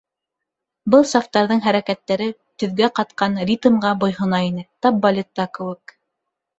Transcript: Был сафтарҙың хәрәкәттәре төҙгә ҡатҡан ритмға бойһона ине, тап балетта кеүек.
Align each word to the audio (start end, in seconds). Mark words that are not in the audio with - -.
Был 0.95 1.05
сафтарҙың 1.09 1.61
хәрәкәттәре 1.65 2.31
төҙгә 2.65 2.91
ҡатҡан 3.01 3.41
ритмға 3.53 3.95
бойһона 4.05 4.43
ине, 4.53 4.69
тап 4.87 5.03
балетта 5.09 5.51
кеүек. 5.59 6.01